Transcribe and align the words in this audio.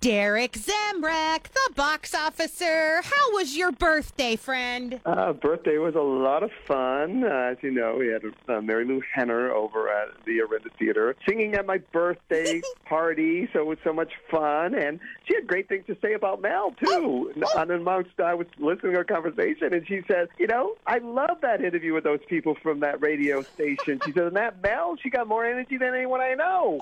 Derek 0.00 0.52
Zemrak, 0.52 1.42
the 1.52 1.74
box 1.74 2.14
officer. 2.14 3.02
How 3.02 3.32
was 3.34 3.54
your 3.54 3.70
birthday, 3.70 4.34
friend? 4.34 4.98
Uh, 5.04 5.34
birthday 5.34 5.76
was 5.76 5.94
a 5.94 6.00
lot 6.00 6.42
of 6.42 6.50
fun. 6.66 7.22
Uh, 7.22 7.50
as 7.52 7.58
you 7.60 7.70
know, 7.70 7.96
we 7.98 8.06
had 8.06 8.24
uh, 8.24 8.62
Marilu 8.62 9.02
Henner 9.12 9.50
over 9.50 9.90
at 9.90 10.08
the 10.24 10.40
Arena 10.40 10.70
Theater 10.78 11.14
singing 11.28 11.52
at 11.54 11.66
my 11.66 11.78
birthday 11.92 12.62
party, 12.86 13.46
so 13.52 13.60
it 13.60 13.66
was 13.66 13.78
so 13.84 13.92
much 13.92 14.12
fun. 14.30 14.74
And 14.74 15.00
she 15.26 15.34
had 15.34 15.46
great 15.46 15.68
things 15.68 15.84
to 15.86 15.96
say 16.00 16.14
about 16.14 16.40
Mel, 16.40 16.74
too. 16.82 17.34
And 17.54 17.70
amongst, 17.70 18.18
I 18.20 18.32
was 18.32 18.46
listening 18.58 18.92
to 18.92 18.98
her 18.98 19.04
conversation, 19.04 19.74
and 19.74 19.86
she 19.86 20.00
says, 20.10 20.28
You 20.38 20.46
know, 20.46 20.76
I 20.86 20.96
love 20.96 21.42
that 21.42 21.62
interview 21.62 21.92
with 21.92 22.04
those 22.04 22.20
people 22.26 22.56
from 22.62 22.80
that 22.80 23.02
radio 23.02 23.42
station. 23.42 24.00
She 24.06 24.12
said, 24.12 24.22
And 24.22 24.36
that 24.36 24.62
Mel, 24.62 24.96
she 25.02 25.10
got 25.10 25.28
more 25.28 25.44
energy 25.44 25.76
than 25.76 25.94
anyone 25.94 26.22
I 26.22 26.32
know. 26.32 26.80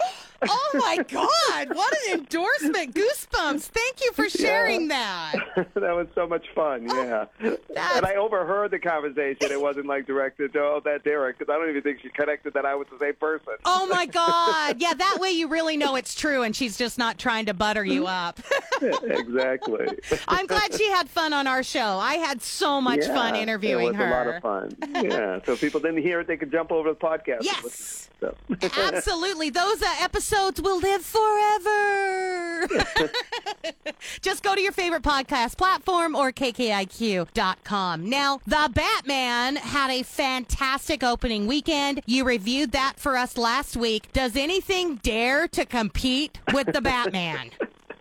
Oh, 0.49 0.71
my 0.75 0.99
God. 1.09 1.75
What 1.75 1.93
an 2.07 2.21
endorsement. 2.21 2.95
Goosebumps. 3.09 3.63
Thank 3.63 4.05
you 4.05 4.13
for 4.13 4.29
sharing 4.29 4.89
that. 4.89 5.35
that 5.57 5.77
was 5.77 6.07
so 6.15 6.27
much 6.27 6.47
fun, 6.55 6.87
oh, 6.91 7.03
yeah. 7.03 7.25
That's- 7.41 7.97
And 7.97 8.07
I 8.07 8.15
overheard 8.17 8.71
the 8.71 8.79
conversation. 8.79 9.51
It 9.51 9.61
wasn't 9.61 9.87
like 9.87 10.07
directed 10.07 10.53
to, 10.55 10.61
oh, 10.61 10.81
that 10.85 11.05
Derek, 11.05 11.39
because 11.39 11.53
I 11.53 11.59
don't 11.59 11.71
even 11.71 11.83
think 11.83 12.01
she 12.03 12.09
connected 12.11 12.55
that 12.55 12.65
I 12.67 12.75
was 12.75 12.87
the 12.91 12.99
same 12.99 13.15
person. 13.15 13.55
Oh 13.65 13.87
my 13.87 14.07
God. 14.07 14.77
Yeah, 14.79 14.95
that 14.95 15.19
way 15.21 15.31
you 15.31 15.49
really 15.49 15.77
know 15.77 15.97
it's 15.97 16.15
true 16.15 16.43
and 16.43 16.55
she's 16.55 16.77
just 16.77 16.99
not 16.99 17.19
trying 17.19 17.47
to 17.47 17.55
butter 17.55 17.85
you 17.85 18.05
mm-hmm. 18.05 18.29
up. 18.29 18.41
exactly. 19.03 19.87
I'm 20.29 20.47
glad 20.47 20.75
she 20.75 20.89
had 20.91 21.09
fun 21.09 21.33
on 21.33 21.47
our 21.47 21.63
show. 21.63 21.81
I 21.99 22.15
had 22.15 22.43
so 22.43 22.81
much 22.81 23.01
Yeah, 23.03 23.15
fun 23.15 23.37
interviewing 23.37 23.95
her. 23.95 24.05
it 24.05 24.07
was 24.07 24.15
her. 24.15 24.23
a 24.23 24.27
lot 24.27 24.37
of 24.37 24.43
fun. 24.43 25.05
Yeah, 25.11 25.41
so 25.45 25.53
if 25.53 25.61
people 25.61 25.81
didn't 25.81 26.03
hear 26.03 26.21
it, 26.21 26.27
they 26.27 26.37
could 26.37 26.51
jump 26.53 26.73
over 26.73 26.89
to 26.93 26.95
the 26.95 27.01
podcast. 27.07 27.39
Yes. 27.43 28.09
So. 28.21 28.35
Absolutely. 28.77 29.51
Those 29.51 29.81
uh, 29.81 29.87
episodes 30.01 30.61
will 30.61 30.81
live 30.81 31.03
forever. 31.03 32.67
Just 34.21 34.43
go 34.43 34.55
to 34.57 34.61
your 34.61 34.73
favorite 34.73 35.03
podcast 35.03 35.57
platform 35.57 36.17
or 36.17 36.33
kkiq.com. 36.33 38.09
Now, 38.11 38.41
The 38.47 38.71
Batman 38.75 39.57
had 39.57 39.91
a 39.91 40.03
fantastic 40.03 41.03
opening 41.05 41.47
weekend. 41.47 42.03
You 42.07 42.25
reviewed 42.25 42.73
that 42.73 42.95
for 42.99 43.17
us 43.17 43.37
last 43.39 43.77
week. 43.77 44.13
Does 44.13 44.35
anything 44.37 44.97
dare 44.97 45.47
to 45.49 45.65
compete 45.65 46.41
with 46.53 46.73
The 46.73 46.81
Batman? 46.81 47.51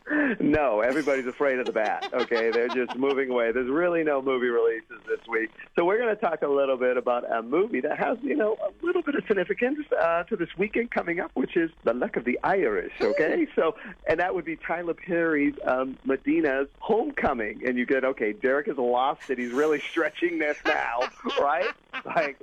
No, 0.39 0.81
everybody's 0.81 1.27
afraid 1.27 1.59
of 1.59 1.65
the 1.65 1.71
bat. 1.71 2.09
Okay, 2.13 2.51
they're 2.51 2.69
just 2.69 2.95
moving 2.95 3.29
away. 3.29 3.51
There's 3.51 3.69
really 3.69 4.03
no 4.03 4.21
movie 4.21 4.47
releases 4.47 4.99
this 5.07 5.19
week, 5.27 5.49
so 5.75 5.83
we're 5.85 5.97
going 5.97 6.15
to 6.15 6.21
talk 6.21 6.41
a 6.41 6.47
little 6.47 6.77
bit 6.77 6.97
about 6.97 7.29
a 7.29 7.41
movie 7.41 7.81
that 7.81 7.97
has, 7.97 8.17
you 8.21 8.35
know, 8.35 8.55
a 8.55 8.85
little 8.85 9.01
bit 9.01 9.15
of 9.15 9.23
significance 9.27 9.79
uh, 9.91 10.23
to 10.23 10.35
this 10.35 10.49
weekend 10.57 10.91
coming 10.91 11.19
up, 11.19 11.31
which 11.33 11.57
is 11.57 11.71
The 11.83 11.93
Luck 11.93 12.15
of 12.15 12.23
the 12.23 12.39
Irish. 12.43 12.93
Okay, 13.01 13.47
so 13.55 13.75
and 14.07 14.19
that 14.19 14.33
would 14.33 14.45
be 14.45 14.55
Tyler 14.55 14.93
Perry's 14.93 15.55
um, 15.65 15.97
Madea's 16.05 16.67
Homecoming, 16.79 17.63
and 17.67 17.77
you 17.77 17.85
get 17.85 18.05
okay, 18.05 18.33
Derek 18.33 18.67
has 18.67 18.77
lost 18.77 19.29
it. 19.29 19.37
He's 19.37 19.51
really 19.51 19.79
stretching 19.79 20.39
this 20.39 20.57
now, 20.65 21.09
right? 21.39 21.67
Like 22.05 22.39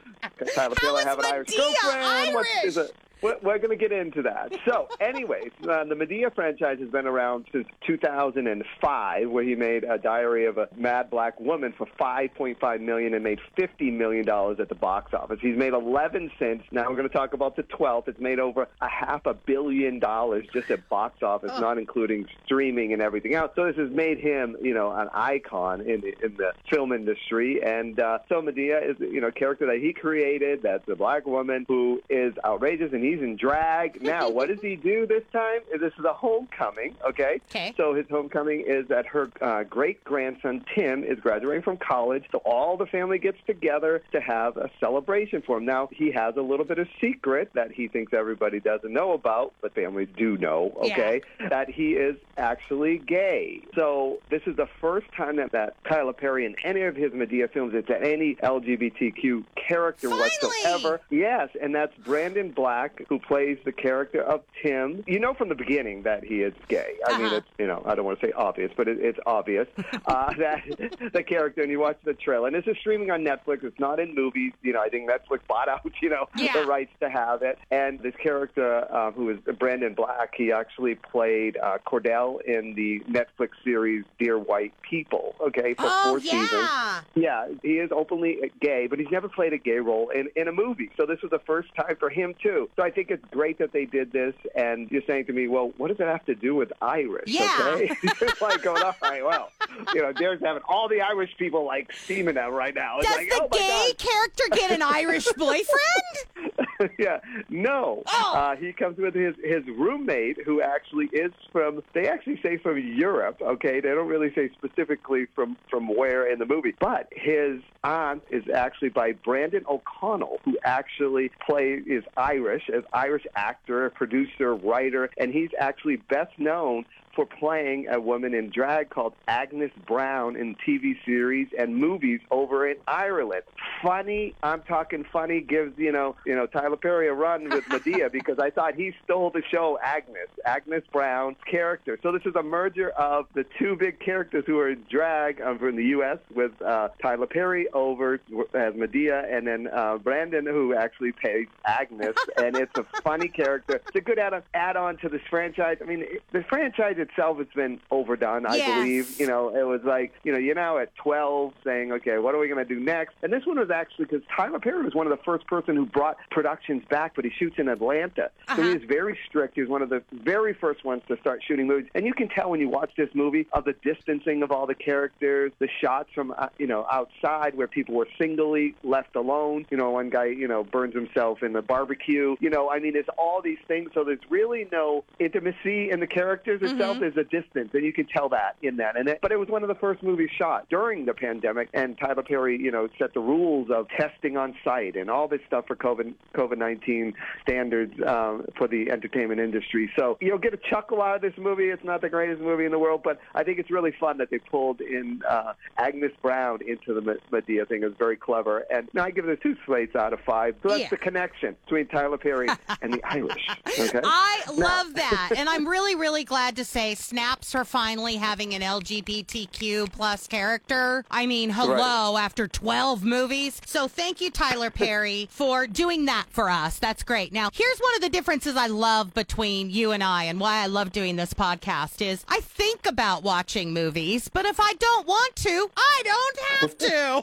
Tyler 0.54 0.74
Perry 0.74 1.04
have 1.04 1.18
an 1.18 1.24
Irish 1.24 1.56
girlfriend. 1.56 2.34
What 2.34 2.46
is 2.64 2.76
it? 2.76 2.94
We're, 3.22 3.36
we're 3.42 3.58
going 3.58 3.70
to 3.70 3.76
get 3.76 3.92
into 3.92 4.22
that. 4.22 4.52
So, 4.66 4.88
anyways, 5.00 5.50
uh, 5.68 5.84
the 5.84 5.94
Madea 5.94 6.34
franchise 6.34 6.78
has 6.80 6.90
been 6.90 7.06
around 7.06 7.46
since 7.52 7.66
2005, 7.86 9.30
where 9.30 9.44
he 9.44 9.54
made 9.54 9.84
a 9.84 9.98
Diary 9.98 10.46
of 10.46 10.58
a 10.58 10.68
Mad 10.76 11.10
Black 11.10 11.38
Woman 11.40 11.72
for 11.76 11.86
5.5 11.98 12.80
million 12.80 13.14
and 13.14 13.24
made 13.24 13.40
50 13.56 13.90
million 13.90 14.24
dollars 14.24 14.60
at 14.60 14.68
the 14.68 14.74
box 14.74 15.14
office. 15.14 15.38
He's 15.40 15.56
made 15.56 15.72
11 15.72 16.30
since. 16.38 16.62
Now 16.70 16.88
we're 16.88 16.96
going 16.96 17.08
to 17.08 17.14
talk 17.14 17.32
about 17.32 17.56
the 17.56 17.62
12th. 17.62 18.08
It's 18.08 18.20
made 18.20 18.38
over 18.38 18.68
a 18.80 18.88
half 18.88 19.24
a 19.26 19.34
billion 19.34 19.98
dollars 19.98 20.46
just 20.52 20.70
at 20.70 20.88
box 20.88 21.22
office, 21.22 21.52
not 21.60 21.78
including 21.78 22.26
streaming 22.44 22.92
and 22.92 23.00
everything 23.00 23.34
else. 23.34 23.52
So 23.56 23.66
this 23.66 23.76
has 23.76 23.90
made 23.90 24.18
him, 24.18 24.56
you 24.60 24.74
know, 24.74 24.92
an 24.92 25.08
icon 25.14 25.80
in 25.80 26.00
the, 26.00 26.14
in 26.24 26.36
the 26.36 26.52
film 26.70 26.92
industry. 26.92 27.62
And 27.62 27.98
uh, 27.98 28.18
so 28.28 28.42
Madea 28.42 28.90
is, 28.90 28.96
you 29.00 29.20
know, 29.20 29.28
a 29.28 29.32
character 29.32 29.66
that 29.66 29.78
he 29.78 29.92
created. 29.92 30.62
That's 30.62 30.86
a 30.88 30.96
black 30.96 31.26
woman 31.26 31.64
who 31.68 32.02
is 32.10 32.34
outrageous, 32.44 32.92
and 32.92 33.05
he's 33.06 33.22
in 33.22 33.36
drag. 33.36 34.02
Now, 34.06 34.30
what 34.30 34.48
does 34.48 34.60
he 34.60 34.76
do 34.76 35.04
this 35.04 35.24
time? 35.32 35.60
This 35.80 35.92
is 35.98 36.04
a 36.04 36.12
homecoming. 36.12 36.94
Okay. 37.04 37.40
Okay. 37.50 37.74
So 37.76 37.92
his 37.92 38.06
homecoming 38.08 38.64
is 38.66 38.86
that 38.86 39.04
her 39.06 39.28
uh, 39.40 39.64
great 39.64 40.04
grandson 40.04 40.64
Tim 40.74 41.02
is 41.02 41.18
graduating 41.18 41.62
from 41.62 41.76
college. 41.76 42.24
So 42.30 42.38
all 42.38 42.76
the 42.76 42.86
family 42.86 43.18
gets 43.18 43.38
together 43.46 44.02
to 44.12 44.20
have 44.20 44.56
a 44.56 44.70
celebration 44.78 45.42
for 45.42 45.58
him. 45.58 45.64
Now 45.64 45.88
he 45.90 46.12
has 46.12 46.36
a 46.36 46.40
little 46.40 46.64
bit 46.64 46.78
of 46.78 46.86
secret 47.00 47.50
that 47.54 47.72
he 47.72 47.88
thinks 47.88 48.12
everybody 48.12 48.60
doesn't 48.60 48.92
know 48.92 49.12
about, 49.12 49.54
but 49.60 49.74
families 49.74 50.08
do 50.16 50.36
know. 50.38 50.72
Okay, 50.76 51.22
that 51.50 51.68
he 51.68 51.94
is 51.94 52.16
actually 52.36 52.98
gay. 52.98 53.62
So 53.74 54.20
this 54.30 54.42
is 54.46 54.56
the 54.56 54.68
first 54.80 55.06
time 55.16 55.36
that, 55.36 55.52
that 55.52 55.74
Tyler 55.84 56.12
Perry 56.12 56.46
in 56.46 56.54
any 56.64 56.82
of 56.82 56.94
his 56.94 57.12
Madea 57.12 57.50
films 57.50 57.74
it's 57.74 57.90
any 57.90 58.36
LGBTQ 58.36 59.44
character 59.56 60.10
Finally! 60.10 60.30
whatsoever. 60.42 61.00
Yes, 61.10 61.48
and 61.60 61.74
that's 61.74 61.94
Brandon 61.98 62.50
Black 62.52 62.95
who 63.08 63.18
plays 63.18 63.58
the 63.64 63.72
character 63.72 64.22
of 64.22 64.42
Tim. 64.62 65.04
You 65.06 65.18
know 65.20 65.34
from 65.34 65.48
the 65.48 65.54
beginning 65.54 66.02
that 66.02 66.24
he 66.24 66.36
is 66.42 66.54
gay. 66.68 66.94
I 67.06 67.16
mean, 67.18 67.26
Uh-huh. 67.26 67.36
it's 67.36 67.48
you 67.58 67.66
know 67.66 67.82
I 67.86 67.94
don't 67.94 68.04
want 68.04 68.20
to 68.20 68.26
say 68.26 68.32
obvious, 68.32 68.70
but 68.76 68.88
it, 68.88 68.98
it's 69.00 69.18
obvious 69.26 69.66
uh, 70.06 70.32
that 70.34 70.62
the 71.12 71.22
character. 71.22 71.62
And 71.62 71.70
you 71.70 71.80
watch 71.80 71.98
the 72.04 72.14
trailer, 72.14 72.46
and 72.48 72.56
this 72.56 72.66
is 72.66 72.76
streaming 72.80 73.10
on 73.10 73.24
Netflix. 73.24 73.64
It's 73.64 73.78
not 73.80 74.00
in 74.00 74.14
movies. 74.14 74.52
You 74.62 74.72
know, 74.72 74.80
I 74.80 74.88
think 74.88 75.08
Netflix 75.08 75.40
bought 75.48 75.68
out 75.68 75.80
you 76.02 76.08
know 76.10 76.26
Yeah. 76.36 76.52
the 76.52 76.66
rights 76.66 76.92
to 77.00 77.08
have 77.10 77.42
it. 77.42 77.58
And 77.70 78.00
this 78.00 78.14
character, 78.22 78.86
uh, 78.92 79.10
who 79.12 79.30
is 79.30 79.38
Brandon 79.58 79.94
Black, 79.94 80.32
he 80.36 80.52
actually 80.52 80.94
played 80.96 81.56
uh, 81.56 81.78
Cordell 81.86 82.40
in 82.42 82.74
the 82.74 83.00
Netflix 83.10 83.50
series 83.64 84.04
Dear 84.18 84.38
White 84.38 84.72
People. 84.82 85.34
Okay, 85.40 85.74
for 85.74 85.86
Oh, 85.88 86.02
four 86.10 86.20
seasons. 86.20 86.50
yeah. 86.52 87.00
Yeah, 87.14 87.48
he 87.62 87.78
is 87.78 87.90
openly 87.92 88.38
gay, 88.60 88.86
but 88.88 88.98
he's 88.98 89.10
never 89.10 89.28
played 89.28 89.52
a 89.52 89.58
gay 89.58 89.78
role 89.78 90.10
in, 90.10 90.28
in 90.36 90.48
a 90.48 90.52
movie. 90.52 90.90
So 90.96 91.06
this 91.06 91.20
was 91.22 91.30
the 91.30 91.38
first 91.46 91.68
time 91.74 91.96
for 91.98 92.10
him, 92.10 92.34
too. 92.42 92.68
So 92.76 92.82
I 92.86 92.90
think 92.90 93.10
it's 93.10 93.24
great 93.32 93.58
that 93.58 93.72
they 93.72 93.84
did 93.84 94.12
this. 94.12 94.34
And 94.54 94.88
you're 94.92 95.02
saying 95.06 95.26
to 95.26 95.32
me, 95.32 95.48
well, 95.48 95.72
what 95.76 95.88
does 95.88 95.98
it 95.98 96.06
have 96.06 96.24
to 96.26 96.36
do 96.36 96.54
with 96.54 96.72
Irish? 96.80 97.24
Yeah. 97.26 97.72
Okay? 97.74 97.90
it's 98.02 98.40
like 98.40 98.62
going, 98.62 98.80
all 98.82 98.94
right, 99.02 99.24
well, 99.24 99.50
you 99.92 100.02
know, 100.02 100.12
Derek's 100.12 100.44
having 100.44 100.62
all 100.68 100.88
the 100.88 101.00
Irish 101.00 101.36
people 101.36 101.66
like 101.66 101.92
steaming 101.92 102.36
him 102.36 102.52
right 102.52 102.74
now. 102.74 102.98
It's 102.98 103.08
Does 103.08 103.16
like, 103.16 103.28
the 103.28 103.42
oh 103.42 103.48
my 103.50 103.58
gay 103.58 103.88
God. 103.88 103.98
character 103.98 104.44
get 104.52 104.70
an 104.70 104.82
Irish 104.82 105.26
boyfriend? 105.36 106.45
yeah, 106.98 107.18
no. 107.48 108.02
Oh. 108.06 108.32
Uh, 108.34 108.56
he 108.56 108.72
comes 108.72 108.98
with 108.98 109.14
his 109.14 109.34
his 109.42 109.64
roommate, 109.66 110.38
who 110.44 110.60
actually 110.60 111.06
is 111.12 111.32
from. 111.52 111.82
They 111.94 112.08
actually 112.08 112.40
say 112.42 112.58
from 112.58 112.78
Europe. 112.78 113.38
Okay, 113.40 113.80
they 113.80 113.88
don't 113.88 114.08
really 114.08 114.32
say 114.34 114.50
specifically 114.56 115.26
from 115.34 115.56
from 115.70 115.88
where 115.88 116.30
in 116.30 116.38
the 116.38 116.46
movie, 116.46 116.74
but 116.78 117.08
his 117.12 117.60
aunt 117.84 118.22
is 118.30 118.44
actually 118.54 118.90
by 118.90 119.12
Brendan 119.12 119.64
O'Carroll, 119.68 120.40
who 120.44 120.58
actually 120.64 121.30
plays 121.46 121.82
is 121.86 122.04
Irish, 122.16 122.64
as 122.74 122.82
Irish 122.92 123.26
actor, 123.36 123.90
producer, 123.90 124.54
writer, 124.54 125.10
and 125.18 125.32
he's 125.32 125.50
actually 125.58 125.96
best 125.96 126.38
known 126.38 126.84
for 127.16 127.26
playing 127.26 127.88
a 127.88 127.98
woman 127.98 128.34
in 128.34 128.50
drag 128.50 128.90
called 128.90 129.14
Agnes 129.26 129.72
Brown 129.86 130.36
in 130.36 130.54
TV 130.56 130.94
series 131.04 131.48
and 131.58 131.74
movies 131.74 132.20
over 132.30 132.68
in 132.68 132.76
Ireland. 132.86 133.42
Funny, 133.82 134.34
I'm 134.42 134.62
talking 134.62 135.04
funny, 135.10 135.40
gives, 135.40 135.76
you 135.78 135.90
know, 135.90 136.14
you 136.26 136.36
know, 136.36 136.46
Tyler 136.46 136.76
Perry 136.76 137.08
a 137.08 137.14
run 137.14 137.48
with 137.48 137.64
Madea 137.70 138.12
because 138.12 138.38
I 138.38 138.50
thought 138.50 138.74
he 138.74 138.92
stole 139.04 139.30
the 139.30 139.42
show 139.50 139.78
Agnes, 139.82 140.28
Agnes 140.44 140.84
Brown's 140.92 141.38
character. 141.50 141.98
So 142.02 142.12
this 142.12 142.22
is 142.26 142.34
a 142.36 142.42
merger 142.42 142.90
of 142.90 143.26
the 143.34 143.44
two 143.58 143.76
big 143.76 143.98
characters 143.98 144.44
who 144.46 144.58
are 144.58 144.70
in 144.70 144.84
drag 144.90 145.40
um, 145.40 145.58
from 145.58 145.76
the 145.76 145.84
U.S. 145.86 146.18
with 146.34 146.52
uh, 146.60 146.88
Tyler 147.00 147.26
Perry 147.26 147.66
over 147.72 148.14
as 148.54 148.74
Madea 148.74 149.34
and 149.34 149.46
then 149.46 149.68
uh, 149.72 149.96
Brendan 149.96 150.44
who 150.46 150.74
actually 150.74 151.12
plays 151.12 151.46
Agnes. 151.64 152.14
and 152.36 152.56
it's 152.56 152.76
a 152.78 152.84
funny 153.02 153.28
character. 153.28 153.76
It's 153.86 153.96
a 153.96 154.00
good 154.02 154.18
add- 154.18 154.42
add-on 154.52 154.98
to 154.98 155.08
this 155.08 155.22
franchise. 155.30 155.78
I 155.80 155.84
mean, 155.84 156.02
it- 156.02 156.22
the 156.32 156.42
franchise 156.48 156.96
itself 157.08 157.38
has 157.38 157.46
been 157.54 157.80
overdone, 157.90 158.46
I 158.46 158.56
Yes. 158.56 158.66
believe. 158.66 159.06
You 159.18 159.26
know, 159.26 159.48
it 159.48 159.62
was 159.66 159.80
like, 159.84 160.12
you 160.24 160.32
know, 160.32 160.38
you're 160.38 160.54
now 160.54 160.78
at 160.78 160.94
12 160.96 161.52
saying, 161.64 161.92
okay, 161.92 162.18
what 162.18 162.34
are 162.34 162.38
we 162.38 162.48
going 162.48 162.66
to 162.66 162.74
do 162.74 162.80
next? 162.80 163.14
And 163.22 163.32
this 163.32 163.42
one 163.46 163.58
was 163.58 163.70
actually 163.70 164.06
because 164.06 164.22
Tyler 164.36 164.58
Perry 164.58 164.82
was 164.84 164.94
one 164.94 165.06
of 165.06 165.16
the 165.16 165.22
first 165.24 165.46
person 165.46 165.76
who 165.76 165.86
brought 165.86 166.16
productions 166.30 166.82
back, 166.90 167.12
but 167.14 167.24
he 167.24 167.30
shoots 167.38 167.56
in 167.58 167.68
Atlanta. 167.68 168.30
So 168.48 168.62
Uh-huh. 168.62 168.62
he 168.62 168.70
is 168.76 168.82
very 168.88 169.18
strict. 169.26 169.54
He 169.54 169.60
was 169.62 169.70
one 169.70 169.82
of 169.82 169.88
the 169.88 170.02
very 170.12 170.54
first 170.54 170.84
ones 170.84 171.02
to 171.08 171.16
start 171.18 171.42
shooting 171.46 171.66
movies. 171.66 171.88
And 171.94 172.04
you 172.06 172.14
can 172.14 172.28
tell 172.28 172.50
when 172.50 172.60
you 172.60 172.68
watch 172.68 172.92
this 172.96 173.10
movie 173.14 173.46
of 173.52 173.64
the 173.64 173.74
distancing 173.82 174.42
of 174.42 174.50
all 174.52 174.66
the 174.66 174.74
characters, 174.74 175.52
the 175.58 175.68
shots 175.80 176.10
from, 176.14 176.32
uh, 176.36 176.48
you 176.58 176.66
know, 176.66 176.86
outside 176.90 177.54
where 177.56 177.68
people 177.68 177.94
were 177.94 178.08
singly 178.20 178.74
left 178.82 179.16
alone. 179.16 179.66
You 179.70 179.76
know, 179.76 179.90
one 179.90 180.10
guy, 180.10 180.26
you 180.26 180.48
know, 180.48 180.64
burns 180.64 180.94
himself 180.94 181.42
in 181.42 181.52
the 181.52 181.62
barbecue. 181.62 182.36
You 182.40 182.50
know, 182.50 182.70
I 182.70 182.78
mean, 182.80 182.96
it's 182.96 183.08
all 183.18 183.40
these 183.42 183.58
things. 183.68 183.90
So 183.94 184.04
there's 184.04 184.18
really 184.30 184.66
no 184.72 185.04
intimacy 185.18 185.90
in 185.90 186.00
the 186.00 186.06
characters 186.06 186.60
itself. 186.62 186.95
There's 187.00 187.16
a 187.16 187.24
distance, 187.24 187.70
and 187.74 187.84
you 187.84 187.92
can 187.92 188.06
tell 188.06 188.28
that 188.30 188.56
in 188.62 188.76
that. 188.76 188.96
And 188.96 189.08
it, 189.08 189.18
but 189.22 189.32
it 189.32 189.38
was 189.38 189.48
one 189.48 189.62
of 189.62 189.68
the 189.68 189.74
first 189.74 190.02
movies 190.02 190.30
shot 190.36 190.66
during 190.70 191.04
the 191.04 191.14
pandemic, 191.14 191.68
and 191.74 191.96
Tyler 191.98 192.22
Perry, 192.22 192.60
you 192.60 192.70
know, 192.70 192.88
set 192.98 193.14
the 193.14 193.20
rules 193.20 193.70
of 193.70 193.88
testing 193.98 194.36
on 194.36 194.54
site 194.64 194.96
and 194.96 195.10
all 195.10 195.28
this 195.28 195.40
stuff 195.46 195.66
for 195.66 195.76
COVID 195.76 196.14
COVID 196.34 196.58
nineteen 196.58 197.14
standards 197.42 197.94
um, 198.06 198.44
for 198.56 198.68
the 198.68 198.90
entertainment 198.90 199.40
industry. 199.40 199.90
So 199.98 200.18
you'll 200.20 200.38
get 200.38 200.54
a 200.54 200.58
chuckle 200.70 201.02
out 201.02 201.16
of 201.16 201.22
this 201.22 201.34
movie. 201.38 201.68
It's 201.68 201.84
not 201.84 202.00
the 202.00 202.08
greatest 202.08 202.40
movie 202.40 202.64
in 202.64 202.72
the 202.72 202.78
world, 202.78 203.02
but 203.04 203.18
I 203.34 203.42
think 203.44 203.58
it's 203.58 203.70
really 203.70 203.92
fun 203.98 204.18
that 204.18 204.30
they 204.30 204.38
pulled 204.38 204.80
in 204.80 205.22
uh, 205.28 205.52
Agnes 205.78 206.12
Brown 206.22 206.60
into 206.66 206.94
the 206.94 207.18
Madea 207.32 207.66
thing. 207.68 207.82
It 207.82 207.86
was 207.86 207.94
very 207.98 208.16
clever, 208.16 208.64
and 208.70 208.88
I 208.98 209.10
give 209.10 209.28
it 209.28 209.30
a 209.30 209.36
two 209.36 209.56
slates 209.66 209.94
out 209.96 210.12
of 210.12 210.20
five. 210.20 210.56
So 210.62 210.68
that's 210.70 210.80
Yeah. 210.82 210.88
the 210.90 210.96
connection 210.96 211.56
between 211.64 211.86
Tyler 211.88 212.18
Perry 212.18 212.48
and 212.82 212.92
the 212.92 213.00
Irish. 213.04 213.46
Okay. 213.66 214.00
I 214.02 214.42
love 214.52 214.94
that. 214.94 215.32
And 215.36 215.48
I'm 215.48 215.66
really, 215.66 215.94
really 215.94 216.24
glad 216.24 216.56
to 216.56 216.64
say 216.64 216.85
snaps 216.94 217.52
for 217.52 217.64
finally 217.64 218.16
having 218.16 218.54
an 218.54 218.62
LGBTQ 218.62 219.92
plus 219.92 220.26
character. 220.26 221.04
I 221.10 221.26
mean, 221.26 221.50
hello, 221.50 222.16
after 222.16 222.46
12 222.48 223.04
movies. 223.04 223.60
So 223.66 223.88
thank 223.88 224.20
you, 224.20 224.30
Tyler 224.30 224.70
Perry, 224.70 225.28
for 225.30 225.66
doing 225.66 226.04
that 226.06 226.26
for 226.30 226.48
us. 226.50 226.78
That's 226.78 227.02
great. 227.02 227.32
Now, 227.32 227.50
here's 227.52 227.78
one 227.78 227.94
of 227.96 228.00
the 228.02 228.08
differences 228.08 228.56
I 228.56 228.66
love 228.68 229.14
between 229.14 229.70
you 229.70 229.92
and 229.92 230.02
I 230.02 230.24
and 230.24 230.38
why 230.40 230.62
I 230.62 230.66
love 230.66 230.92
doing 230.92 231.16
this 231.16 231.34
podcast 231.34 232.00
is 232.04 232.24
I 232.28 232.40
think 232.40 232.86
about 232.86 233.22
watching 233.22 233.72
movies, 233.72 234.28
but 234.28 234.44
if 234.46 234.58
I 234.60 234.72
don't 234.74 235.06
want 235.06 235.36
to, 235.36 235.70
I 235.76 236.02
don't 236.04 236.38
have 236.60 236.78
to. 236.78 237.22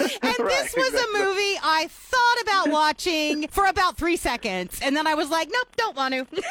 and 0.22 0.48
this 0.48 0.74
Right, 0.76 0.76
was 0.76 0.94
a 0.94 1.18
movie 1.18 1.58
I 1.62 1.88
thought 1.90 2.42
about 2.42 2.68
watching 2.70 3.48
for 3.48 3.66
about 3.66 3.96
three 3.96 4.16
seconds. 4.16 4.78
And 4.82 4.96
then 4.96 5.06
I 5.06 5.14
was 5.14 5.30
like, 5.30 5.48
nope, 5.52 5.68
don't 5.76 5.96
want 5.96 6.14
to. 6.14 6.26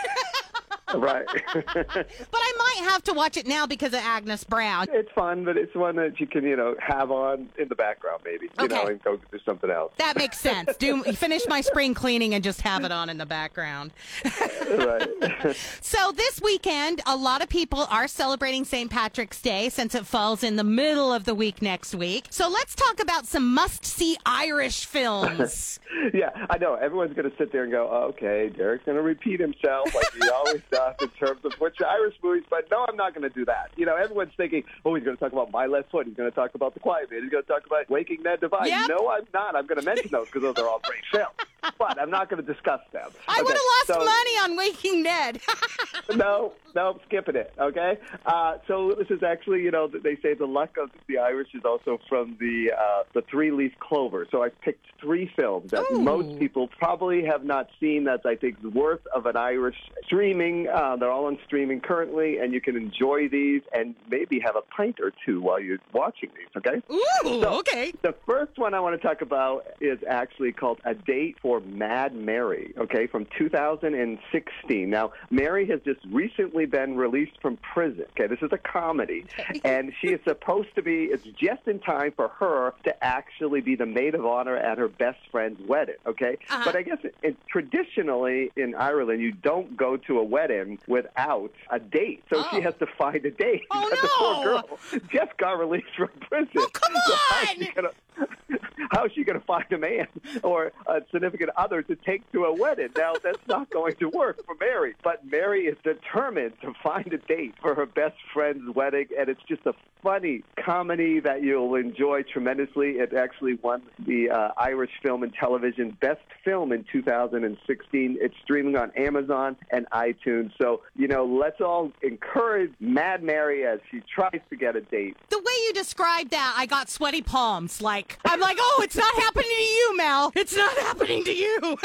right. 0.96 1.26
But 1.66 2.08
I 2.34 2.54
might 2.58 2.90
have 2.90 3.04
to 3.04 3.14
watch 3.14 3.38
it 3.38 3.48
now 3.48 3.66
because 3.68 3.94
of 3.94 4.00
Agnes 4.02 4.44
Brown. 4.44 4.88
it's 4.92 5.12
fun, 5.12 5.44
but 5.46 5.58
it's 5.58 5.74
one 5.76 5.96
that 5.98 6.20
you 6.20 6.28
can, 6.28 6.44
you 6.44 6.56
know, 6.56 6.76
have 6.80 7.12
on 7.12 7.50
in 7.58 7.68
the 7.68 7.76
background, 7.76 8.22
maybe, 8.26 8.46
you 8.60 8.66
Okay. 8.66 8.76
know, 8.76 8.86
and 8.88 9.04
go 9.04 9.18
do 9.18 9.40
something 9.46 9.70
else. 9.70 9.92
That 9.98 10.18
makes 10.18 10.40
sense. 10.40 10.76
Do 10.78 11.04
finish 11.14 11.44
my 11.48 11.62
spring 11.62 11.94
cleaning 11.94 12.34
and 12.34 12.44
just 12.44 12.62
have 12.62 12.84
it 12.84 12.92
on 12.92 13.10
in 13.10 13.18
the 13.18 13.26
background. 13.26 13.92
right. 14.24 15.56
So 15.82 16.12
this 16.12 16.42
weekend, 16.42 17.02
a 17.06 17.16
lot 17.16 17.42
of 17.42 17.50
people 17.50 17.88
are 17.90 18.08
celebrating 18.08 18.66
St. 18.66 18.90
Patrick's 18.92 19.42
Day 19.42 19.70
since 19.70 19.96
it 19.96 20.06
falls 20.06 20.44
in 20.44 20.56
the 20.56 20.64
middle 20.64 21.14
of 21.14 21.24
the 21.26 21.34
week 21.36 21.62
next 21.62 21.96
week. 21.96 22.26
So 22.30 22.50
let's 22.50 22.76
talk 22.76 23.02
about 23.02 23.26
some 23.26 23.54
must-see 23.54 24.18
Irish 24.26 24.86
films. 24.86 25.80
yeah, 26.14 26.30
I 26.50 26.58
know. 26.58 26.76
Everyone's 26.76 27.14
going 27.16 27.30
to 27.30 27.38
sit 27.38 27.52
there 27.52 27.64
and 27.64 27.72
go, 27.72 27.90
oh, 27.92 28.08
okay, 28.10 28.50
Derek's 28.56 28.86
going 28.86 28.98
to 28.98 29.02
repeat 29.04 29.40
himself 29.40 29.94
like 29.96 30.12
he 30.14 30.28
always 30.30 30.62
does 30.72 30.77
in 31.02 31.10
terms 31.10 31.44
of 31.46 31.54
which 31.60 31.76
Irish 31.82 32.16
movies. 32.24 32.44
But 32.50 32.70
no, 32.72 32.86
I'm 32.88 32.96
not 32.96 33.14
going 33.14 33.28
to 33.28 33.34
do 33.34 33.46
that. 33.46 33.72
You 33.76 33.86
know, 33.86 33.96
everyone's 33.96 34.34
thinking, 34.38 34.64
oh, 34.86 34.96
he's 34.96 35.04
going 35.04 35.18
to 35.18 35.24
talk 35.24 35.32
about 35.34 35.52
My 35.52 35.66
Left 35.66 35.92
Foot. 35.92 36.08
He's 36.08 36.16
going 36.16 36.30
to 36.30 36.36
talk 36.36 36.56
about 36.56 36.74
The 36.74 36.80
Quiet 36.80 37.12
Man. 37.12 37.22
He's 37.24 37.32
going 37.32 37.44
to 37.44 37.48
talk 37.50 37.66
about 37.66 37.90
Waking 37.90 38.24
Ned 38.24 38.40
Devine. 38.42 38.68
Yep. 38.68 38.90
No, 38.90 39.10
I'm 39.10 39.28
not. 39.34 39.56
I'm 39.56 39.66
going 39.68 39.80
to 39.80 39.86
mention 39.86 40.10
those 40.12 40.28
because 40.28 40.42
those 40.42 40.58
are 40.64 40.68
all 40.68 40.82
great 40.84 41.04
films. 41.12 41.36
But 41.78 42.00
I'm 42.00 42.10
not 42.10 42.30
going 42.30 42.44
to 42.46 42.54
discuss 42.54 42.82
them. 42.92 43.10
I 43.28 43.34
Okay, 43.34 43.44
would 43.44 43.54
have 43.54 43.62
lost 43.88 43.88
so- 43.88 44.06
money 44.06 44.32
on 44.44 44.58
Waking 44.58 45.04
Ned. 45.04 45.42
no, 46.16 46.54
no, 46.76 47.00
skipping 47.06 47.36
it. 47.36 47.54
Okay. 47.60 47.98
Uh, 48.26 48.58
so 48.68 48.94
this 48.98 49.08
is 49.10 49.24
actually, 49.24 49.64
you 49.64 49.72
know, 49.72 49.88
they 49.88 50.16
say 50.18 50.34
the 50.34 50.46
luck 50.46 50.78
of 50.82 50.90
the 51.08 51.18
Irish 51.18 51.50
is 51.54 51.64
also 51.66 52.00
from 52.08 52.38
the 52.40 52.72
uh, 52.78 53.04
the 53.14 53.22
three 53.30 53.52
leaf 53.52 53.74
clover. 53.80 54.28
So 54.32 54.44
I 54.44 54.50
picked 54.50 54.86
three 55.02 55.30
films 55.36 55.72
that 55.72 55.84
Ooh. 55.92 56.00
most 56.00 56.40
people 56.40 56.68
probably 56.68 57.26
have 57.26 57.44
not 57.44 57.70
seen. 57.80 58.04
That's 58.06 58.26
I 58.26 58.36
think 58.36 58.58
is 58.60 58.74
worth 58.74 59.06
of 59.14 59.26
an 59.26 59.36
Irish 59.36 59.78
streaming. 60.06 60.67
Uh, 60.68 60.96
they're 60.96 61.12
all 61.12 61.26
on 61.26 61.38
streaming 61.46 61.80
currently, 61.82 62.38
and 62.38 62.54
you 62.54 62.62
can 62.62 62.76
enjoy 62.76 63.28
these 63.30 63.62
and 63.74 63.96
maybe 64.10 64.40
have 64.40 64.56
a 64.56 64.62
pint 64.76 65.00
or 65.02 65.12
two 65.26 65.42
while 65.42 65.60
you're 65.60 65.80
watching 65.94 66.30
these. 66.36 66.48
Okay. 66.58 66.82
Ooh, 66.92 67.42
So- 67.42 67.60
okay. 67.60 67.94
The 68.02 68.14
first 68.26 68.58
one 68.58 68.74
I 68.74 68.80
want 68.80 69.00
to 69.00 69.08
talk 69.08 69.22
about 69.22 69.66
is 69.82 70.00
actually 70.08 70.52
called 70.52 70.80
A 70.86 70.94
Date 70.94 71.38
for 71.42 71.60
Mad 71.62 72.16
Mary, 72.16 72.74
okay, 72.78 73.08
from 73.08 73.26
2016. 73.38 74.90
Now, 74.90 75.12
Mary 75.30 75.68
has 75.68 75.80
just 75.86 76.00
recently 76.12 76.66
been 76.66 76.96
released 76.98 77.40
from 77.42 77.58
prison. 77.58 78.06
Okay, 78.12 78.28
this 78.28 78.40
is 78.42 78.52
a 78.52 78.58
comedy, 78.58 79.26
and 79.64 79.92
she 80.02 80.08
is 80.10 80.20
supposed 80.28 80.70
to 80.76 80.82
be, 80.82 81.06
it's 81.06 81.24
just 81.40 81.68
in 81.68 81.80
time 81.80 82.12
for 82.16 82.30
her 82.40 82.74
to 82.86 83.04
actually 83.04 83.62
be 83.62 83.76
the 83.76 83.86
maid 83.86 84.16
of 84.16 84.26
honor 84.26 84.56
at 84.56 84.78
her 84.78 84.88
best 84.88 85.20
friend's 85.32 85.60
wedding, 85.68 85.96
okay? 86.06 86.38
Uh-huh. 86.50 86.62
But 86.66 86.76
I 86.76 86.82
guess 86.82 86.98
it, 87.24 87.38
traditionally 87.48 88.52
in 88.56 88.76
Ireland, 88.76 89.22
you 89.22 89.32
don't 89.32 89.76
go 89.78 89.98
to 89.98 90.20
a 90.20 90.24
wedding 90.24 90.57
without 90.88 91.52
a 91.70 91.80
date. 91.80 92.24
So 92.30 92.42
she 92.52 92.58
Oh. 92.58 92.62
has 92.62 92.74
to 92.80 92.88
find 92.98 93.24
a 93.26 93.32
date. 93.32 93.64
Oh, 93.72 93.90
the 94.02 94.10
poor 94.18 94.34
no. 94.36 94.44
girl 94.44 94.80
just 95.12 95.38
got 95.38 95.58
released 95.60 95.88
from 95.96 96.10
prison. 96.30 96.50
Oh, 96.58 96.68
come 96.74 96.96
on. 96.96 97.46
she 97.58 97.72
gonna- 97.74 97.90
how 98.92 99.06
is 99.06 99.12
she 99.14 99.24
going 99.24 99.40
to 99.40 99.46
find 99.46 99.66
a 99.72 99.78
man 99.78 100.08
or 100.44 100.72
a 100.88 101.02
significant 101.12 101.52
other 101.58 101.82
to 101.84 101.96
take 101.96 102.30
to 102.32 102.46
a 102.46 102.54
wedding? 102.54 102.90
Now, 102.96 103.14
that's 103.22 103.46
not 103.48 103.70
going 103.70 103.96
to 103.96 104.10
work 104.10 104.46
for 104.46 104.56
Mary. 104.60 104.96
But 105.04 105.26
Mary 105.26 105.66
is 105.66 105.78
determined 105.84 106.54
to 106.62 106.74
find 106.84 107.12
a 107.14 107.18
date 107.18 107.56
for 107.62 107.76
her 107.76 107.86
best 107.86 108.16
friend's 108.34 108.74
wedding, 108.76 109.08
and 109.18 109.30
it's 109.30 109.42
just 109.48 109.66
a 109.66 109.74
funny 110.04 110.44
comedy 110.64 111.20
that 111.20 111.44
you'll 111.44 111.76
enjoy 111.76 112.24
tremendously. 112.24 112.92
It 112.92 113.14
actually 113.14 113.56
won 113.56 113.82
the 114.06 114.30
uh, 114.30 114.50
Irish 114.58 114.92
Film 115.02 115.24
and 115.24 115.34
Television 115.34 115.98
Best 116.00 116.22
Film 116.46 116.72
in 116.72 116.86
2016. 116.92 118.18
It's 118.22 118.36
streaming 118.44 118.78
on 118.78 118.92
Amazon 118.92 119.58
and 119.72 119.88
iTunes. 119.92 120.52
So, 120.62 120.82
you 120.96 121.08
know, 121.08 121.26
let's 121.26 121.62
all 121.62 121.92
encourage 122.02 122.72
Mad 122.80 123.24
Mary 123.24 123.66
as 123.66 123.80
she 123.92 124.02
tries 124.14 124.40
to 124.50 124.56
get 124.56 124.76
a 124.76 124.82
date 124.82 125.18
The 125.30 125.40
way 125.40 125.54
you 125.66 125.74
described 125.74 126.32
that, 126.32 126.56
I 126.58 126.66
got 126.66 126.90
sweaty 126.90 127.22
palms. 127.22 127.82
Like, 127.82 128.07
I'm 128.26 128.40
like, 128.40 128.58
oh, 128.60 128.82
it's 128.84 128.96
not 128.96 129.14
happening 129.16 129.50
to 129.50 129.64
you, 129.64 129.98
Mel. 129.98 130.32
It's 130.36 130.56
not 130.56 130.78
happening 130.78 131.24
to 131.24 131.34
you. 131.34 131.78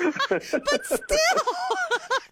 but 0.30 0.42
still, 0.86 1.42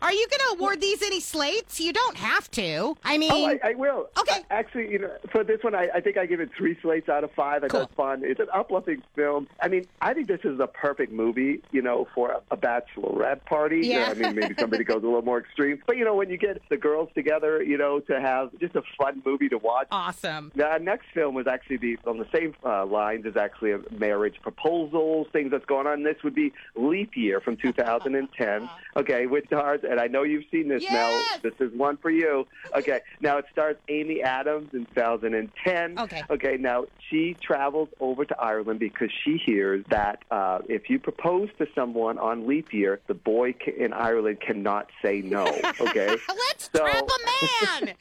are 0.08 0.12
you 0.12 0.26
going 0.28 0.56
to 0.56 0.56
award 0.58 0.80
these 0.80 1.02
any 1.02 1.20
slates? 1.20 1.78
You 1.78 1.92
don't 1.92 2.16
have 2.16 2.50
to. 2.52 2.96
I 3.04 3.18
mean, 3.18 3.30
Oh, 3.30 3.46
I, 3.46 3.60
I 3.62 3.74
will. 3.74 4.08
Okay. 4.18 4.42
Actually, 4.50 4.90
you 4.90 4.98
know, 5.00 5.10
for 5.30 5.44
this 5.44 5.62
one, 5.62 5.74
I, 5.74 5.88
I 5.94 6.00
think 6.00 6.16
I 6.16 6.24
give 6.24 6.40
it 6.40 6.48
three 6.56 6.78
slates 6.80 7.10
out 7.10 7.24
of 7.24 7.30
five. 7.32 7.62
I 7.62 7.68
Cool. 7.68 7.80
thought 7.80 7.88
it's 7.90 7.94
fun. 7.96 8.22
It's 8.24 8.40
an 8.40 8.46
uplifting 8.54 9.02
film. 9.14 9.48
I 9.60 9.68
mean, 9.68 9.86
I 10.00 10.14
think 10.14 10.26
this 10.26 10.40
is 10.44 10.60
a 10.60 10.66
perfect 10.66 11.12
movie, 11.12 11.60
you 11.72 11.82
know, 11.82 12.08
for 12.14 12.30
a, 12.30 12.40
a 12.50 12.56
bachelorette 12.56 13.44
party. 13.44 13.86
You 13.86 13.94
know, 13.94 13.98
Yeah. 14.00 14.10
I 14.10 14.14
mean, 14.14 14.34
maybe 14.36 14.54
somebody 14.58 14.82
goes 14.84 15.02
a 15.02 15.06
little 15.06 15.20
more 15.20 15.38
extreme. 15.40 15.82
But, 15.86 15.98
you 15.98 16.06
know, 16.06 16.14
when 16.14 16.30
you 16.30 16.38
get 16.38 16.62
the 16.70 16.78
girls 16.78 17.10
together, 17.14 17.62
you 17.62 17.76
know, 17.76 18.00
to 18.00 18.18
have 18.18 18.50
just 18.60 18.76
a 18.76 18.82
fun 18.96 19.20
movie 19.26 19.50
to 19.50 19.58
watch. 19.58 19.88
awesome. 19.90 20.52
The 20.54 20.78
next 20.78 21.08
film 21.12 21.34
was 21.34 21.46
actually 21.46 21.76
the 21.76 21.98
on 22.06 22.16
the 22.16 22.26
same 22.34 22.54
uh, 22.64 22.86
lines 22.86 23.26
as 23.26 23.36
actually 23.36 23.72
a 23.72 23.80
marriage 23.98 24.36
proposals, 24.42 25.26
things 25.34 25.50
that's 25.50 25.66
going 25.66 25.86
on. 25.86 26.02
This 26.02 26.16
would 26.24 26.34
be 26.34 26.54
Leap 26.76 27.14
Year 27.14 27.40
from 27.40 27.56
2010. 27.62 28.70
Okay, 28.96 29.26
which 29.26 29.46
stars, 29.46 29.80
and 29.88 29.97
I 29.98 30.06
know 30.06 30.22
you've 30.22 30.44
seen 30.50 30.68
this, 30.68 30.82
Yes! 30.82 30.92
Mel. 30.92 31.40
This 31.50 31.60
is 31.60 31.74
one 31.76 31.96
for 31.96 32.10
you. 32.10 32.46
Okay, 32.76 33.00
now 33.20 33.38
it 33.38 33.46
stars 33.52 33.76
Amy 33.88 34.22
Adams 34.22 34.72
in 34.72 34.84
2010. 34.86 35.98
Okay. 35.98 36.22
Okay, 36.30 36.56
now 36.58 36.84
she 37.10 37.34
travels 37.40 37.88
over 38.00 38.24
to 38.24 38.38
Ireland 38.40 38.80
because 38.80 39.10
she 39.24 39.36
hears 39.44 39.84
that 39.90 40.22
uh, 40.30 40.60
if 40.68 40.88
you 40.90 40.98
propose 40.98 41.48
to 41.58 41.66
someone 41.74 42.18
on 42.18 42.46
Leap 42.46 42.72
Year, 42.72 43.00
the 43.06 43.14
boy 43.14 43.52
ca- 43.54 43.74
in 43.76 43.92
Ireland 43.92 44.40
cannot 44.40 44.90
say 45.02 45.20
no. 45.22 45.46
Okay. 45.80 46.08
Let's 46.08 46.70
So- 46.72 46.80
trap 46.86 47.04
a 47.04 47.76
man. 47.84 47.94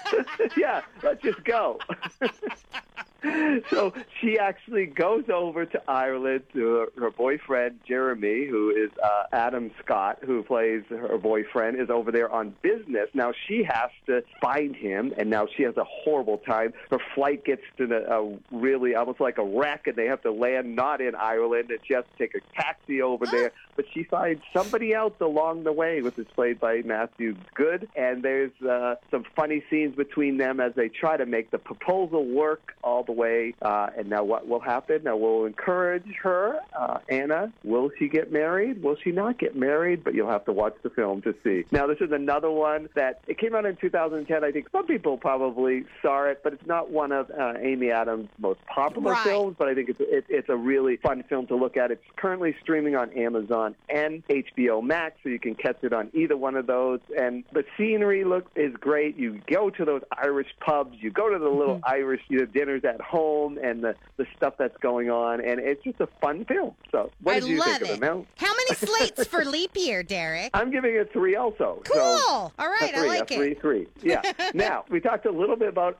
yeah, 0.56 0.80
let's 1.02 1.22
just 1.22 1.42
go. 1.44 1.78
so 3.70 3.92
she 4.20 4.38
actually 4.38 4.86
goes 4.86 5.24
over 5.32 5.66
to 5.66 5.82
Ireland 5.88 6.42
to 6.54 6.74
her, 6.74 6.86
her 6.98 7.10
boyfriend 7.10 7.80
Jeremy, 7.86 8.46
who 8.46 8.70
is 8.70 8.90
uh, 9.02 9.24
Adam 9.32 9.70
Scott, 9.82 10.18
who 10.24 10.42
plays 10.42 10.82
her 10.88 11.18
boyfriend, 11.18 11.80
is 11.80 11.90
over 11.90 12.10
there 12.10 12.30
on 12.30 12.54
business. 12.62 13.08
Now 13.14 13.32
she 13.46 13.62
has 13.64 13.90
to 14.06 14.22
find 14.40 14.74
him, 14.74 15.12
and 15.18 15.28
now 15.28 15.46
she 15.54 15.64
has 15.64 15.76
a 15.76 15.84
horrible 15.84 16.38
time. 16.38 16.72
Her 16.90 16.98
flight 17.14 17.44
gets 17.44 17.62
to 17.78 17.86
the, 17.86 18.10
a 18.10 18.38
really 18.50 18.94
almost 18.94 19.20
like 19.20 19.38
a 19.38 19.44
wreck, 19.44 19.86
and 19.86 19.96
they 19.96 20.06
have 20.06 20.22
to 20.22 20.32
land 20.32 20.74
not 20.74 21.00
in 21.00 21.14
Ireland, 21.14 21.70
and 21.70 21.80
she 21.86 21.94
has 21.94 22.04
to 22.04 22.18
take 22.18 22.34
a 22.34 22.40
taxi 22.60 23.02
over 23.02 23.26
there. 23.26 23.52
But 23.76 23.86
she 23.94 24.02
finds 24.02 24.42
somebody 24.52 24.92
else 24.92 25.14
along 25.22 25.64
the 25.64 25.72
way, 25.72 26.02
which 26.02 26.18
is 26.18 26.26
played 26.34 26.60
by 26.60 26.82
Matthew 26.84 27.34
Goode, 27.54 27.88
and 27.96 28.22
there's 28.22 28.52
uh, 28.60 28.96
some 29.10 29.24
funny 29.34 29.64
scenes 29.70 29.96
between 29.96 30.36
them 30.36 30.60
as 30.60 30.74
they 30.74 30.90
try 30.90 31.16
to 31.16 31.24
make 31.24 31.50
the 31.50 31.56
proposal 31.56 32.26
work. 32.26 32.74
Although 32.84 33.09
the 33.10 33.20
way. 33.20 33.54
Uh, 33.60 33.88
and 33.96 34.08
now 34.08 34.22
what 34.24 34.46
will 34.46 34.60
happen? 34.60 35.02
Now 35.04 35.16
we'll 35.16 35.44
encourage 35.46 36.04
her, 36.22 36.58
uh, 36.78 36.98
Anna. 37.08 37.52
Will 37.64 37.90
she 37.98 38.08
get 38.08 38.32
married? 38.32 38.82
Will 38.82 38.96
she 39.02 39.10
not 39.10 39.38
get 39.38 39.56
married? 39.56 40.04
But 40.04 40.14
you'll 40.14 40.30
have 40.30 40.44
to 40.46 40.52
watch 40.52 40.76
the 40.82 40.90
film 40.90 41.22
to 41.22 41.34
see. 41.44 41.64
Now 41.72 41.86
this 41.86 41.98
is 42.00 42.12
another 42.12 42.50
one 42.50 42.88
that 42.94 43.20
it 43.26 43.38
came 43.38 43.54
out 43.54 43.66
in 43.66 43.76
2010. 43.76 44.44
I 44.44 44.52
think 44.52 44.68
some 44.70 44.86
people 44.86 45.16
probably 45.18 45.84
saw 46.02 46.24
it, 46.24 46.40
but 46.44 46.52
it's 46.52 46.66
not 46.66 46.90
one 46.90 47.12
of 47.12 47.30
uh, 47.30 47.54
Amy 47.60 47.90
Adams' 47.90 48.28
most 48.38 48.60
popular 48.66 49.12
Right. 49.12 49.24
films. 49.24 49.56
But 49.58 49.68
I 49.68 49.74
think 49.74 49.88
it's 49.88 50.00
it, 50.00 50.24
it's 50.28 50.48
a 50.48 50.56
really 50.56 50.96
fun 50.96 51.24
film 51.28 51.46
to 51.48 51.56
look 51.56 51.76
at. 51.76 51.90
It's 51.90 52.04
currently 52.16 52.54
streaming 52.62 52.94
on 52.96 53.10
Amazon 53.12 53.74
and 53.88 54.22
HBO 54.28 54.82
Max, 54.82 55.16
so 55.22 55.28
you 55.28 55.38
can 55.40 55.54
catch 55.54 55.78
it 55.82 55.92
on 55.92 56.10
either 56.14 56.36
one 56.36 56.54
of 56.56 56.66
those. 56.66 57.00
And 57.18 57.44
the 57.52 57.64
scenery 57.76 58.24
look 58.24 58.46
is 58.56 58.74
great. 58.76 59.16
You 59.16 59.40
go 59.50 59.70
to 59.70 59.84
those 59.84 60.02
Irish 60.16 60.48
pubs, 60.60 60.96
you 61.00 61.10
go 61.10 61.28
to 61.32 61.38
the 61.38 61.48
little 61.48 61.70
Mm-hmm. 61.70 61.84
Irish 61.86 62.20
you 62.28 62.40
know, 62.40 62.46
dinners 62.46 62.82
at 62.84 62.99
home, 63.00 63.58
and 63.62 63.82
the 63.82 63.94
the 64.16 64.26
stuff 64.36 64.54
that's 64.58 64.76
going 64.78 65.10
on, 65.10 65.40
and 65.40 65.60
it's 65.60 65.82
just 65.82 66.00
a 66.00 66.08
fun 66.20 66.44
film. 66.44 66.74
So 66.92 67.10
what 67.22 67.36
I 67.36 67.40
did 67.40 67.48
you 67.48 67.58
love 67.58 67.68
think 67.68 67.82
of 67.82 67.88
it. 67.90 67.94
it, 67.94 68.00
Mel? 68.00 68.26
How 68.36 68.52
many 68.54 68.74
slates 68.74 69.26
for 69.26 69.44
leap 69.44 69.70
year, 69.74 70.02
Derek? 70.02 70.50
I'm 70.54 70.70
giving 70.70 70.94
it 70.94 71.12
three 71.12 71.36
also. 71.36 71.82
Cool. 71.84 72.18
So 72.18 72.52
All 72.58 72.68
right, 72.68 72.94
three, 72.94 73.04
I 73.04 73.06
like 73.20 73.30
a 73.30 73.34
it. 73.34 73.36
three, 73.36 73.54
three. 73.54 73.86
Yeah. 74.02 74.22
now 74.54 74.84
we 74.90 75.00
talked 75.00 75.26
a 75.26 75.30
little 75.30 75.56
bit 75.56 75.68
about 75.68 75.98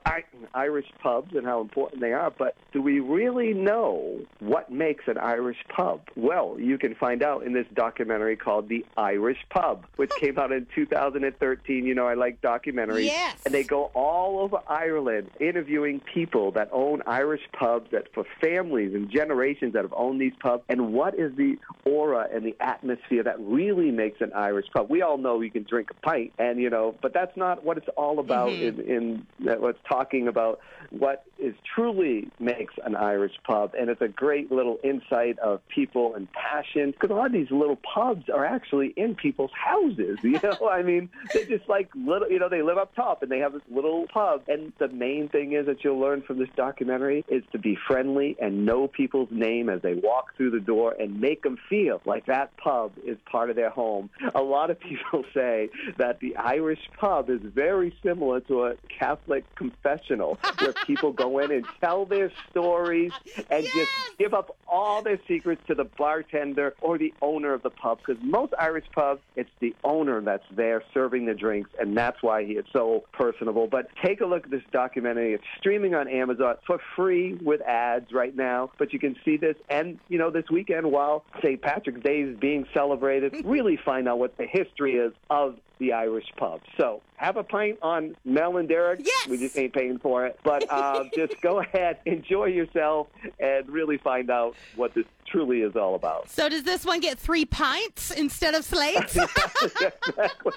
Irish 0.53 0.87
pubs 1.01 1.33
and 1.35 1.45
how 1.45 1.61
important 1.61 2.01
they 2.01 2.13
are, 2.13 2.31
but 2.31 2.55
do 2.73 2.81
we 2.81 2.99
really 2.99 3.53
know 3.53 4.19
what 4.39 4.71
makes 4.71 5.05
an 5.07 5.17
Irish 5.17 5.57
pub? 5.69 6.01
Well, 6.15 6.57
you 6.59 6.77
can 6.77 6.95
find 6.95 7.23
out 7.23 7.43
in 7.43 7.53
this 7.53 7.65
documentary 7.73 8.35
called 8.35 8.67
The 8.69 8.85
Irish 8.97 9.37
Pub, 9.49 9.85
which 9.95 10.11
came 10.19 10.37
out 10.37 10.51
in 10.51 10.67
2013. 10.75 11.85
You 11.85 11.95
know, 11.95 12.07
I 12.07 12.15
like 12.15 12.41
documentaries, 12.41 13.05
Yes. 13.05 13.37
and 13.45 13.53
they 13.53 13.63
go 13.63 13.85
all 13.93 14.39
over 14.39 14.59
Ireland 14.67 15.29
interviewing 15.39 15.99
people 16.01 16.51
that 16.51 16.69
own 16.71 16.90
Irish 17.07 17.41
pubs 17.57 17.91
that 17.91 18.13
for 18.13 18.25
families 18.41 18.93
and 18.93 19.09
generations 19.09 19.73
that 19.73 19.83
have 19.83 19.93
owned 19.95 20.19
these 20.19 20.33
pubs, 20.41 20.63
and 20.69 20.93
what 20.93 21.17
is 21.17 21.35
the 21.35 21.57
aura 21.85 22.27
and 22.33 22.45
the 22.45 22.55
atmosphere 22.59 23.23
that 23.23 23.39
really 23.39 23.91
makes 23.91 24.21
an 24.21 24.31
Irish 24.33 24.65
pub. 24.73 24.89
We 24.89 25.01
all 25.01 25.17
know 25.17 25.41
you 25.41 25.51
can 25.51 25.63
drink 25.63 25.91
a 25.91 25.93
pint, 26.05 26.33
and 26.37 26.59
you 26.59 26.69
know, 26.69 26.95
but 27.01 27.13
that's 27.13 27.35
not 27.37 27.63
what 27.63 27.77
it's 27.77 27.89
all 27.95 28.19
about. 28.19 28.49
Mm-hmm. 28.49 28.81
In, 28.81 29.25
in 29.39 29.59
what's 29.61 29.79
talking 29.87 30.27
about 30.27 30.59
what 30.89 31.23
is 31.39 31.55
truly 31.75 32.29
makes 32.39 32.73
an 32.83 32.95
Irish 32.95 33.33
pub, 33.45 33.73
and 33.79 33.89
it's 33.89 34.01
a 34.01 34.07
great 34.07 34.51
little 34.51 34.79
insight 34.83 35.39
of 35.39 35.61
people 35.69 36.15
and 36.15 36.27
passion. 36.33 36.91
Because 36.91 37.09
a 37.09 37.13
lot 37.13 37.27
of 37.27 37.33
these 37.33 37.51
little 37.51 37.77
pubs 37.77 38.29
are 38.29 38.45
actually 38.45 38.93
in 38.97 39.15
people's 39.15 39.51
houses. 39.53 40.17
You 40.31 40.39
know, 40.43 40.69
I 40.69 40.81
mean, 40.81 41.09
they're 41.33 41.45
just 41.45 41.67
like 41.67 41.89
little. 41.93 42.29
You 42.31 42.39
know, 42.39 42.47
they 42.47 42.61
live 42.61 42.77
up 42.77 42.95
top 42.95 43.21
and 43.21 43.29
they 43.29 43.39
have 43.39 43.51
this 43.51 43.61
little 43.69 44.07
pub. 44.07 44.43
And 44.47 44.71
the 44.79 44.87
main 44.87 45.27
thing 45.27 45.51
is 45.51 45.65
that 45.65 45.83
you'll 45.83 45.99
learn 45.99 46.21
from 46.21 46.39
this 46.39 46.47
documentary 46.55 46.80
is 46.81 47.43
to 47.51 47.59
be 47.59 47.77
friendly 47.87 48.35
and 48.41 48.65
know 48.65 48.87
people's 48.87 49.29
name 49.31 49.69
as 49.69 49.81
they 49.81 49.93
walk 49.93 50.35
through 50.35 50.51
the 50.51 50.59
door 50.59 50.95
and 50.99 51.19
make 51.21 51.43
them 51.43 51.57
feel 51.69 52.01
like 52.05 52.25
that 52.25 52.55
pub 52.57 52.91
is 53.05 53.17
part 53.31 53.49
of 53.49 53.55
their 53.55 53.69
home. 53.69 54.09
A 54.33 54.41
lot 54.41 54.69
of 54.69 54.79
people 54.79 55.23
say 55.33 55.69
that 55.97 56.19
the 56.19 56.35
Irish 56.35 56.79
pub 56.99 57.29
is 57.29 57.39
very 57.43 57.95
similar 58.03 58.39
to 58.41 58.65
a 58.65 58.73
Catholic 58.99 59.43
confessional 59.55 60.37
where 60.59 60.73
people 60.87 61.11
go 61.13 61.39
in 61.39 61.51
and 61.51 61.65
tell 61.79 62.05
their 62.05 62.31
stories 62.49 63.11
and 63.49 63.63
Yes! 63.63 63.73
just 63.73 64.17
give 64.17 64.33
up 64.33 64.55
all 64.67 65.01
their 65.01 65.19
secrets 65.27 65.61
to 65.67 65.75
the 65.75 65.83
bartender 65.83 66.73
or 66.81 66.97
the 66.97 67.13
owner 67.21 67.53
of 67.53 67.61
the 67.63 67.69
pub 67.69 67.99
because 68.05 68.21
most 68.23 68.53
Irish 68.59 68.85
pubs, 68.93 69.21
it's 69.35 69.49
the 69.59 69.75
owner 69.83 70.21
that's 70.21 70.43
there 70.55 70.83
serving 70.93 71.25
the 71.25 71.33
drinks, 71.33 71.69
and 71.79 71.95
that's 71.97 72.21
why 72.21 72.43
he 72.45 72.53
is 72.53 72.65
so 72.73 73.03
personable. 73.13 73.67
But 73.67 73.87
take 74.03 74.21
a 74.21 74.25
look 74.25 74.45
at 74.45 74.51
this 74.51 74.63
documentary. 74.71 75.33
It's 75.33 75.43
streaming 75.57 75.93
on 75.93 76.07
Amazon 76.07 76.55
for 76.71 76.79
free 76.95 77.33
with 77.33 77.61
ads 77.61 78.13
right 78.13 78.33
now, 78.33 78.71
but 78.77 78.93
you 78.93 78.99
can 78.99 79.15
see 79.25 79.35
this. 79.35 79.57
And, 79.69 79.99
you 80.07 80.17
know, 80.17 80.29
this 80.31 80.49
weekend 80.49 80.89
while 80.89 81.25
St. 81.43 81.61
Patrick's 81.61 82.01
Day 82.01 82.21
is 82.21 82.37
being 82.39 82.65
celebrated, 82.73 83.35
really 83.45 83.77
find 83.83 84.07
out 84.07 84.19
what 84.19 84.37
the 84.37 84.45
history 84.45 84.95
is 84.95 85.11
of 85.29 85.57
the 85.79 85.91
Irish 85.91 86.27
pub. 86.37 86.61
So 86.77 87.01
have 87.17 87.35
a 87.35 87.43
pint 87.43 87.79
on 87.81 88.15
Mel 88.23 88.55
and 88.55 88.69
Derek. 88.69 89.01
Yes! 89.03 89.27
We 89.27 89.37
just 89.37 89.57
ain't 89.57 89.73
paying 89.73 89.99
for 89.99 90.25
it. 90.27 90.39
But 90.43 90.65
uh, 90.69 91.05
just 91.15 91.41
go 91.41 91.59
ahead, 91.59 91.97
enjoy 92.05 92.45
yourself, 92.45 93.07
and 93.39 93.67
really 93.67 93.97
find 93.97 94.29
out 94.29 94.55
what 94.77 94.93
this 94.93 95.05
truly 95.27 95.61
is 95.61 95.75
all 95.75 95.95
about. 95.95 96.29
So 96.29 96.47
does 96.47 96.63
this 96.63 96.85
one 96.85 97.01
get 97.01 97.19
three 97.19 97.45
pints 97.45 98.11
instead 98.11 98.53
of 98.55 98.63
slates? 98.63 99.17
exactly. 99.61 100.53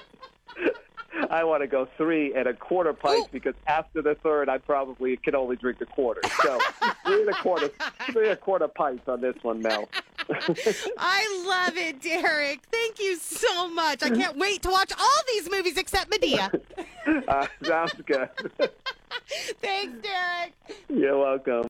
I 1.35 1.43
want 1.43 1.63
to 1.63 1.67
go 1.67 1.85
three 1.97 2.33
and 2.33 2.47
a 2.47 2.53
quarter 2.53 2.93
pints 2.93 3.27
because 3.29 3.55
after 3.67 4.01
the 4.01 4.15
third, 4.15 4.47
I 4.47 4.57
probably 4.57 5.17
can 5.17 5.35
only 5.35 5.57
drink 5.57 5.81
a 5.81 5.85
quarter. 5.85 6.21
So 6.41 6.59
three 7.05 7.21
and 7.23 7.29
a 7.29 7.33
quarter, 7.33 7.69
three 8.13 8.29
and 8.29 8.31
a 8.31 8.37
quarter 8.37 8.69
pints 8.69 9.09
on 9.09 9.19
this 9.19 9.35
one, 9.41 9.61
Mel. 9.61 9.89
I 10.97 11.43
love 11.45 11.75
it, 11.75 12.01
Derek. 12.01 12.61
Thank 12.71 12.99
you 12.99 13.17
so 13.17 13.67
much. 13.67 14.01
I 14.01 14.11
can't 14.11 14.37
wait 14.37 14.61
to 14.61 14.69
watch 14.69 14.93
all 14.97 15.21
these 15.33 15.51
movies 15.51 15.77
except 15.77 16.09
Madea. 16.09 16.61
Uh, 17.27 17.45
sounds 17.63 17.93
good. 18.07 18.27
Thanks, 19.61 19.93
Derek. 20.01 20.53
You're 20.89 21.19
welcome. 21.19 21.63